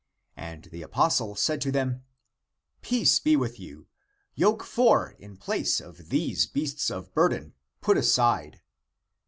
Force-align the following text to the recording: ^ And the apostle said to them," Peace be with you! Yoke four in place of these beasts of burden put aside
^ 0.01 0.03
And 0.35 0.63
the 0.71 0.81
apostle 0.81 1.35
said 1.35 1.61
to 1.61 1.71
them," 1.71 2.03
Peace 2.91 3.19
be 3.19 3.35
with 3.35 3.59
you! 3.59 3.85
Yoke 4.33 4.63
four 4.63 5.11
in 5.19 5.37
place 5.37 5.79
of 5.79 6.09
these 6.09 6.47
beasts 6.47 6.89
of 6.89 7.13
burden 7.13 7.53
put 7.81 7.97
aside 7.97 8.61